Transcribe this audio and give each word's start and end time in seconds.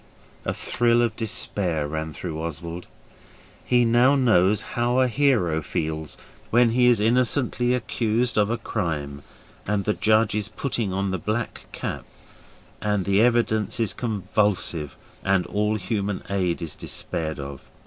A 0.45 0.53
thrill 0.55 1.03
of 1.03 1.15
despair 1.15 1.87
ran 1.87 2.11
through 2.11 2.41
Oswald. 2.41 2.87
He 3.63 3.85
knows 3.85 4.17
now 4.63 4.67
how 4.73 4.97
a 4.99 5.07
hero 5.07 5.61
feels 5.61 6.17
when 6.49 6.71
he 6.71 6.87
is 6.87 6.99
innocently 6.99 7.75
accused 7.75 8.35
of 8.35 8.49
a 8.49 8.57
crime 8.57 9.21
and 9.67 9.83
the 9.83 9.93
judge 9.93 10.33
is 10.33 10.49
putting 10.49 10.91
on 10.91 11.11
the 11.11 11.19
black 11.19 11.67
cap, 11.71 12.03
and 12.81 13.05
the 13.05 13.21
evidence 13.21 13.79
is 13.79 13.93
convulsive 13.93 14.95
and 15.23 15.45
all 15.45 15.75
human 15.75 16.23
aid 16.31 16.63
is 16.63 16.75
despaired 16.75 17.37
of. 17.37 17.61